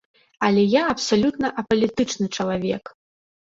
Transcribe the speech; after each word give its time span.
Але 0.45 0.63
я 0.71 0.81
абсалютна 0.93 1.53
апалітычны 1.65 2.33
чалавек. 2.39 2.83